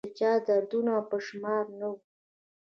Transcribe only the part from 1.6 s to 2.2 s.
نه وه